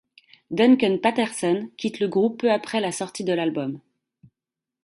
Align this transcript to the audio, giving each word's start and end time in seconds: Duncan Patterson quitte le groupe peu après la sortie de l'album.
Duncan 0.49 0.97
Patterson 0.97 1.69
quitte 1.77 1.99
le 1.99 2.07
groupe 2.07 2.39
peu 2.39 2.51
après 2.51 2.81
la 2.81 2.91
sortie 2.91 3.23
de 3.23 3.33
l'album. 3.33 3.79